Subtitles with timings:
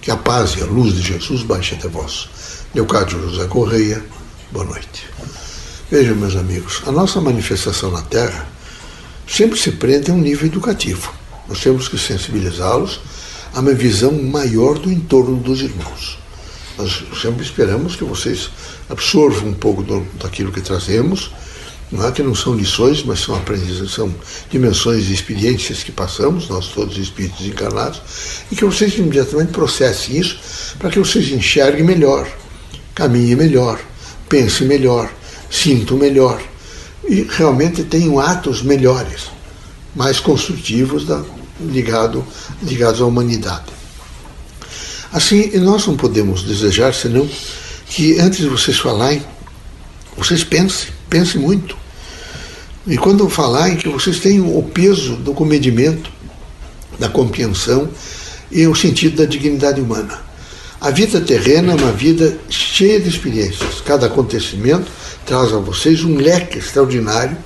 [0.00, 2.28] Que a paz e a luz de Jesus baixe até vós.
[2.74, 4.04] Leocádio José Correia,
[4.52, 5.06] boa noite.
[5.90, 8.46] Vejam, meus amigos, a nossa manifestação na Terra
[9.26, 11.12] sempre se prende a um nível educativo.
[11.48, 13.00] Nós temos que sensibilizá-los
[13.54, 16.18] a uma visão maior do entorno dos irmãos.
[16.76, 18.50] Nós sempre esperamos que vocês
[18.88, 21.30] absorvam um pouco do, daquilo que trazemos,
[21.90, 24.12] não é que não são lições, mas são aprendizagens, são
[24.50, 28.00] dimensões e experiências que passamos, nós todos espíritos encarnados,
[28.50, 30.38] e que vocês imediatamente processem isso
[30.78, 32.28] para que vocês enxerguem melhor,
[32.94, 33.80] caminhem melhor,
[34.28, 35.12] pensem melhor,
[35.50, 36.42] sintam melhor
[37.08, 39.26] e realmente tenham atos melhores,
[39.94, 41.22] mais construtivos da,
[41.60, 42.26] ligado,
[42.62, 43.76] ligados à humanidade.
[45.12, 47.28] Assim, nós não podemos desejar senão
[47.86, 49.22] que antes de vocês falarem,
[50.16, 51.76] vocês pensem, pensem muito.
[52.86, 56.10] E quando falarem, que vocês tenham o peso do comedimento,
[56.98, 57.88] da compreensão
[58.50, 60.24] e o sentido da dignidade humana.
[60.80, 63.80] A vida terrena é uma vida cheia de experiências.
[63.84, 64.90] Cada acontecimento
[65.24, 67.36] traz a vocês um leque extraordinário,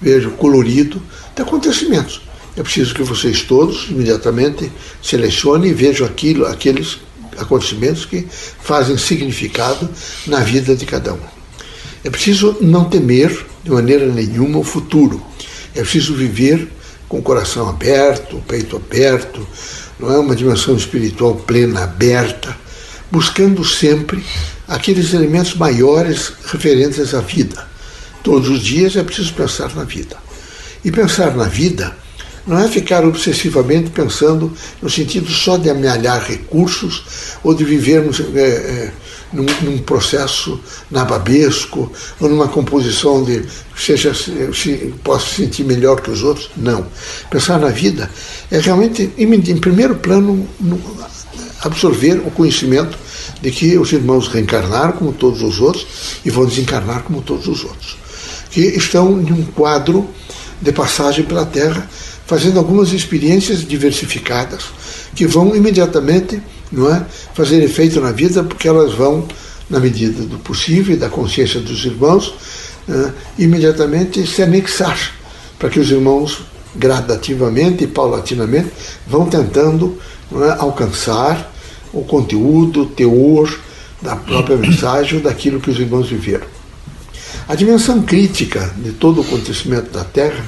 [0.00, 1.00] vejo, colorido,
[1.34, 2.22] de acontecimentos.
[2.56, 4.70] É preciso que vocês todos imediatamente
[5.02, 6.98] selecionem e vejam aquilo, aqueles
[7.38, 8.26] acontecimentos que
[8.62, 9.88] fazem significado
[10.26, 11.41] na vida de cada um.
[12.04, 15.22] É preciso não temer de maneira nenhuma o futuro.
[15.74, 16.68] É preciso viver
[17.08, 19.46] com o coração aberto, o peito aberto,
[19.98, 22.56] não é uma dimensão espiritual plena, aberta,
[23.10, 24.24] buscando sempre
[24.66, 27.66] aqueles elementos maiores referentes à vida.
[28.22, 30.16] Todos os dias é preciso pensar na vida.
[30.84, 31.96] E pensar na vida
[32.46, 37.04] não é ficar obsessivamente pensando no sentido só de amealhar recursos
[37.42, 38.92] ou de vivermos é, é,
[39.32, 43.44] num, num, processo nababesco ou numa composição de
[43.76, 46.50] seja se possa se sentir melhor que os outros.
[46.56, 46.86] Não.
[47.30, 48.10] Pensar na vida
[48.50, 50.46] é realmente, em, em primeiro plano,
[51.62, 52.98] absorver o conhecimento
[53.40, 55.86] de que os irmãos reencarnaram como todos os outros
[56.24, 57.96] e vão desencarnar como todos os outros,
[58.50, 60.08] que estão em um quadro
[60.60, 61.88] de passagem pela Terra
[62.26, 64.64] fazendo algumas experiências diversificadas
[65.14, 66.40] que vão imediatamente
[66.70, 69.28] não é, fazer efeito na vida, porque elas vão,
[69.68, 72.34] na medida do possível e da consciência dos irmãos,
[72.88, 75.12] é, imediatamente se anexar,
[75.58, 76.42] para que os irmãos
[76.74, 78.70] gradativamente e paulatinamente
[79.06, 79.98] vão tentando
[80.34, 81.52] é, alcançar
[81.92, 83.54] o conteúdo, o teor
[84.00, 86.46] da própria mensagem ou daquilo que os irmãos viveram.
[87.46, 90.44] A dimensão crítica de todo o acontecimento da Terra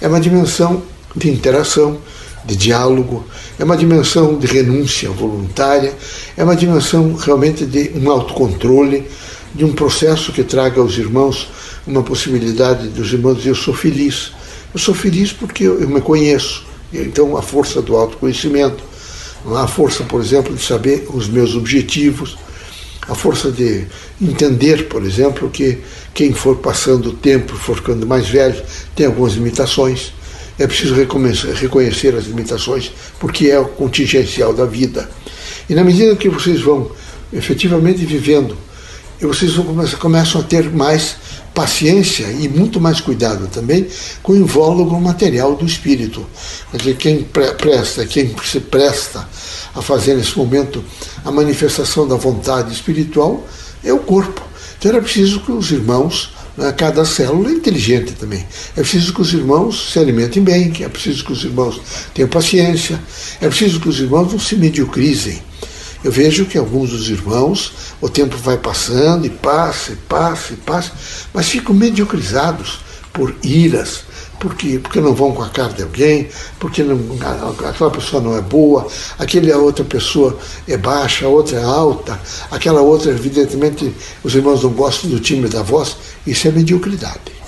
[0.00, 0.82] é uma dimensão
[1.14, 1.98] de interação,
[2.44, 3.26] de diálogo,
[3.58, 5.92] é uma dimensão de renúncia voluntária,
[6.36, 9.06] é uma dimensão realmente de um autocontrole,
[9.54, 11.48] de um processo que traga aos irmãos
[11.86, 14.32] uma possibilidade dos irmãos dizer: Eu sou feliz.
[14.72, 16.64] Eu sou feliz porque eu, eu me conheço.
[16.92, 18.82] Então, a força do autoconhecimento,
[19.54, 22.36] a força, por exemplo, de saber os meus objetivos,
[23.06, 23.86] a força de
[24.20, 25.78] entender, por exemplo, que
[26.14, 28.62] quem for passando o tempo, for ficando mais velho,
[28.94, 30.12] tem algumas limitações
[30.58, 35.08] é preciso reconhecer as limitações, porque é o contingencial da vida.
[35.68, 36.90] E na medida que vocês vão
[37.32, 38.56] efetivamente vivendo,
[39.20, 39.52] vocês
[39.98, 41.16] começam a ter mais
[41.54, 43.86] paciência e muito mais cuidado também
[44.22, 46.24] com o invólucro material do espírito.
[46.70, 49.28] Quer dizer, quem presta, quem se presta
[49.74, 50.84] a fazer nesse momento
[51.24, 53.44] a manifestação da vontade espiritual
[53.82, 54.40] é o corpo.
[54.78, 56.32] Então era preciso que os irmãos?
[56.76, 58.44] Cada célula é inteligente também.
[58.76, 61.80] É preciso que os irmãos se alimentem bem, é preciso que os irmãos
[62.12, 63.00] tenham paciência,
[63.40, 65.40] é preciso que os irmãos não se mediocrizem.
[66.02, 70.56] Eu vejo que alguns dos irmãos, o tempo vai passando e passa, e passa, e
[70.56, 70.92] passa,
[71.32, 72.80] mas ficam mediocrizados
[73.12, 74.04] por iras,
[74.38, 76.98] porque, porque não vão com a cara de alguém, porque não,
[77.68, 78.86] aquela pessoa não é boa,
[79.18, 82.20] aquela outra pessoa é baixa, a outra é alta,
[82.50, 83.92] aquela outra, evidentemente,
[84.22, 87.38] os irmãos não gostam do timbre da voz, isso é mediocridade.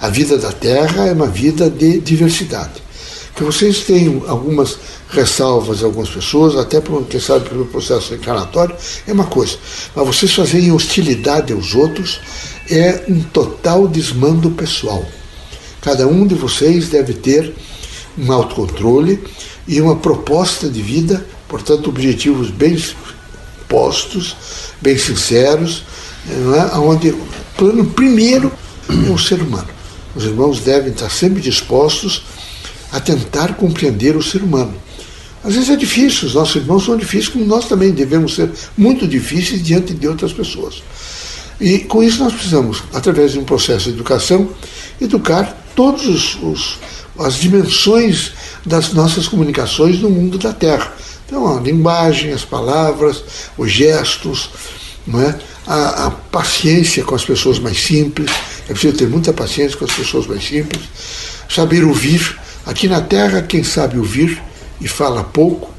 [0.00, 2.82] A vida da Terra é uma vida de diversidade.
[3.34, 4.76] Que vocês tenham algumas
[5.12, 8.74] ressalvas algumas pessoas, até por, quem sabe pelo processo encarnatório,
[9.06, 9.56] é uma coisa.
[9.94, 12.20] Mas vocês fazerem hostilidade aos outros
[12.70, 15.04] é um total desmando pessoal.
[15.80, 17.54] Cada um de vocês deve ter
[18.18, 19.22] um autocontrole
[19.66, 22.80] e uma proposta de vida, portanto, objetivos bem
[23.68, 24.36] postos,
[24.80, 25.84] bem sinceros,
[26.26, 26.78] não é?
[26.78, 28.52] onde o plano primeiro
[28.88, 29.68] é o ser humano.
[30.14, 32.22] Os irmãos devem estar sempre dispostos
[32.92, 34.74] a tentar compreender o ser humano.
[35.42, 39.08] Às vezes é difícil, os nossos irmãos são difíceis, como nós também devemos ser muito
[39.08, 40.82] difíceis diante de outras pessoas.
[41.60, 44.50] E com isso nós precisamos, através de um processo de educação,
[45.00, 46.78] educar todas os, os,
[47.18, 48.32] as dimensões
[48.64, 50.92] das nossas comunicações no mundo da Terra.
[51.26, 53.24] Então, a linguagem, as palavras,
[53.56, 54.50] os gestos,
[55.06, 55.36] não é?
[55.66, 58.30] a, a paciência com as pessoas mais simples,
[58.68, 60.82] é preciso ter muita paciência com as pessoas mais simples,
[61.48, 62.40] saber ouvir.
[62.64, 64.40] Aqui na Terra, quem sabe ouvir
[64.80, 65.72] e fala pouco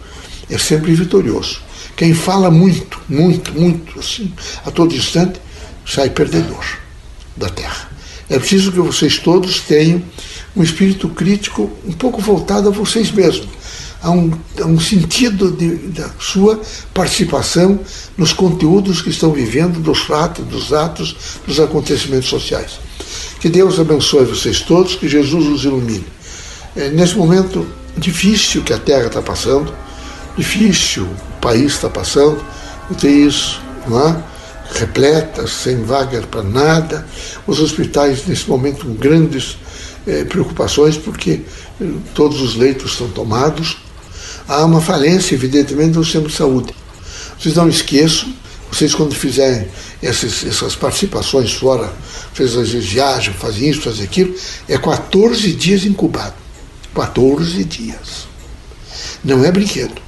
[0.49, 1.61] é sempre vitorioso.
[1.95, 4.33] Quem fala muito, muito, muito, assim,
[4.65, 5.39] a todo instante,
[5.85, 6.65] sai perdedor
[7.37, 7.89] da Terra.
[8.29, 10.01] É preciso que vocês todos tenham
[10.55, 13.47] um espírito crítico um pouco voltado a vocês mesmos,
[14.01, 16.61] a um, a um sentido de, da sua
[16.93, 17.79] participação
[18.17, 21.15] nos conteúdos que estão vivendo, dos fatos, dos atos,
[21.45, 22.79] dos acontecimentos sociais.
[23.39, 26.05] Que Deus abençoe vocês todos, que Jesus os ilumine.
[26.75, 27.67] É, nesse momento
[27.97, 29.73] difícil que a Terra está passando,
[30.37, 32.43] difícil o país está passando,
[32.89, 34.23] UTIs não é?
[34.73, 37.07] repletas, sem vaga para nada,
[37.45, 39.57] os hospitais nesse momento com grandes
[40.07, 41.41] eh, preocupações porque
[41.79, 43.77] eh, todos os leitos estão tomados.
[44.47, 46.73] Há uma falência, evidentemente, no sistema de saúde.
[47.39, 48.33] Vocês não esqueçam,
[48.71, 49.67] vocês quando fizerem
[50.01, 51.93] essas, essas participações fora,
[52.37, 54.33] às vezes viajam, fazem isso, fazem aquilo,
[54.67, 56.42] é 14 dias incubado.
[56.93, 58.27] 14 dias.
[59.23, 60.01] Não é brinquedo.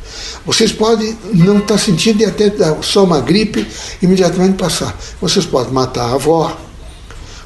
[0.46, 2.52] Vocês podem não estar sentindo e até
[2.82, 3.66] só uma gripe
[4.02, 4.96] imediatamente passar.
[5.20, 6.56] Vocês podem matar a avó,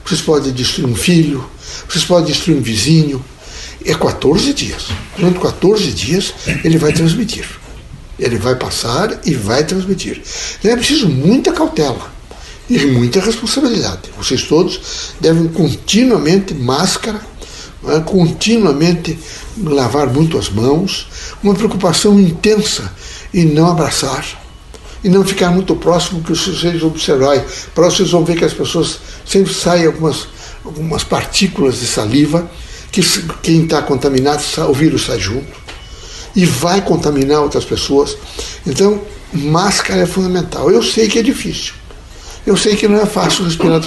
[0.06, 1.50] vocês podem destruir um filho,
[1.88, 3.24] vocês podem destruir um vizinho.
[3.86, 4.88] É 14 dias.
[5.18, 6.34] Durante 14 dias
[6.64, 7.48] ele vai transmitir.
[8.20, 10.22] Ele vai passar e vai transmitir.
[10.60, 12.12] Então é preciso muita cautela
[12.70, 14.10] e muita responsabilidade.
[14.18, 17.22] Vocês todos devem continuamente máscara,
[17.84, 19.18] né, continuamente
[19.64, 21.08] lavar muito as mãos,
[21.44, 22.92] uma preocupação intensa
[23.34, 24.26] em não abraçar
[25.04, 27.44] e não ficar muito próximo que vocês observarem.
[27.74, 30.28] Para vocês vão ver que as pessoas sempre saem algumas,
[30.64, 32.50] algumas partículas de saliva,
[32.92, 33.02] que
[33.42, 35.60] quem está contaminado, o vírus sai junto
[36.36, 38.18] e vai contaminar outras pessoas.
[38.66, 39.02] Então,
[39.34, 40.72] máscara é fundamental.
[40.72, 41.74] Eu sei que é difícil.
[42.46, 43.82] Eu sei que não é fácil respirar,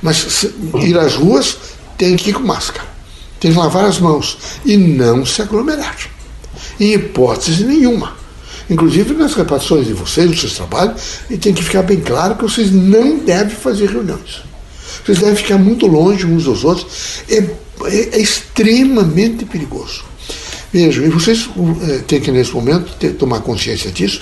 [0.00, 0.46] mas
[0.80, 1.58] ir às ruas
[1.96, 2.87] tem que ir com máscara.
[3.40, 5.96] Tem que lavar as mãos e não se aglomerar.
[6.78, 8.16] Em hipótese nenhuma.
[8.70, 11.00] Inclusive nas repartições de vocês, nos seus trabalhos,
[11.30, 14.42] e tem que ficar bem claro que vocês não devem fazer reuniões.
[15.04, 17.22] Vocês devem ficar muito longe uns dos outros.
[17.30, 17.36] É,
[17.86, 20.04] é, é extremamente perigoso.
[20.70, 21.48] Vejam, e vocês
[21.88, 24.20] é, têm que, nesse momento, ter, tomar consciência disso,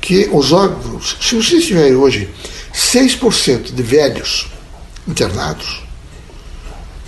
[0.00, 2.28] que os órgãos, se vocês tiverem hoje
[2.74, 4.46] 6% de velhos
[5.08, 5.85] internados,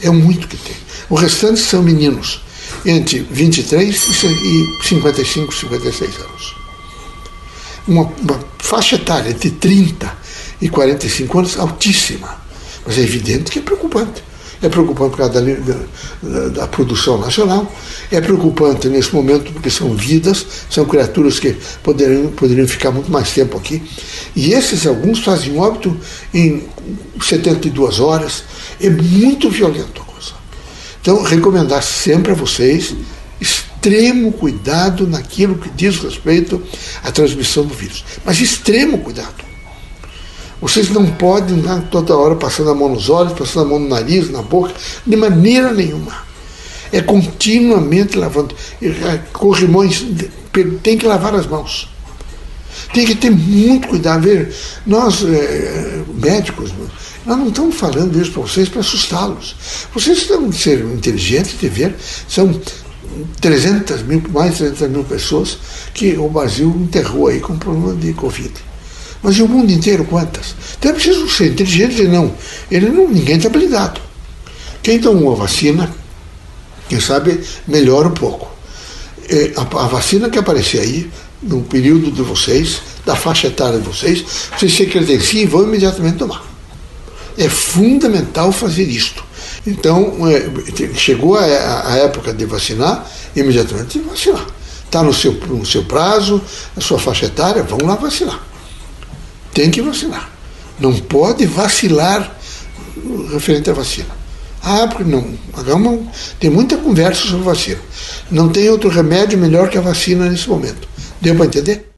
[0.02, 0.76] é muito que tem.
[1.08, 2.42] O restante são meninos
[2.84, 6.56] entre 23 e 55, 56 anos.
[7.86, 10.16] Uma, uma faixa etária entre 30
[10.60, 12.40] e 45 anos altíssima.
[12.86, 14.22] Mas é evidente que é preocupante.
[14.60, 15.74] É preocupante por causa da,
[16.22, 17.72] da, da, produção nacional,
[18.10, 23.30] é preocupante nesse momento porque são vidas, são criaturas que poderiam, poderiam ficar muito mais
[23.30, 23.82] tempo aqui.
[24.34, 25.96] E esses alguns fazem óbito
[26.34, 26.64] em
[27.20, 28.42] 72 horas.
[28.80, 30.08] É muito violento.
[31.08, 32.94] Então, recomendar sempre a vocês
[33.40, 36.62] extremo cuidado naquilo que diz respeito
[37.02, 38.04] à transmissão do vírus.
[38.26, 39.47] Mas extremo cuidado.
[40.60, 43.88] Vocês não podem andar toda hora passando a mão nos olhos, passando a mão no
[43.88, 44.74] nariz, na boca,
[45.06, 46.26] de maneira nenhuma.
[46.92, 48.54] É continuamente lavando.
[49.32, 50.04] Corrimões,
[50.82, 51.88] tem que lavar as mãos.
[52.92, 54.22] Tem que ter muito cuidado.
[54.22, 54.52] Ver,
[54.86, 56.72] nós, é, médicos,
[57.24, 59.54] nós não estamos falando isso para vocês para assustá-los.
[59.94, 61.94] Vocês estão ser inteligentes de ver,
[62.28, 62.58] são
[63.40, 65.58] 300 mil, mais de 300 mil pessoas
[65.94, 68.67] que o Brasil enterrou aí com problema de Covid.
[69.22, 70.54] Mas e o mundo inteiro quantas?
[70.78, 72.32] Então é preciso ser inteligente e dizer, não,
[72.70, 74.00] ele não, ninguém está blindado.
[74.82, 75.92] Quem tomou a vacina,
[76.88, 78.48] quem sabe, melhora um pouco.
[79.28, 81.10] É, a, a vacina que aparecer aí,
[81.42, 84.24] no período de vocês, da faixa etária de vocês,
[84.56, 86.44] vocês se credenciam e vão imediatamente tomar.
[87.36, 89.24] É fundamental fazer isto.
[89.66, 90.50] Então, é,
[90.94, 93.06] chegou a, época de vacinar,
[93.36, 94.46] imediatamente vacinar.
[94.84, 96.42] Está no seu, no seu prazo,
[96.76, 98.47] a sua faixa etária, vão lá vacinar.
[99.58, 100.30] Tem que vacinar.
[100.78, 102.32] Não pode vacilar
[103.32, 104.06] referente à vacina.
[104.62, 105.36] Ah, porque não.
[105.52, 106.06] Hagamos,
[106.38, 107.80] tem muita conversa sobre vacina.
[108.30, 110.88] Não tem outro remédio melhor que a vacina nesse momento.
[111.20, 111.88] Deu para entender?